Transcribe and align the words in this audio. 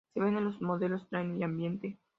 Se 0.15 0.19
vende 0.19 0.39
en 0.39 0.45
los 0.45 0.59
modelos 0.63 1.07
Trend 1.09 1.39
y 1.39 1.43
Ambiente. 1.43 1.99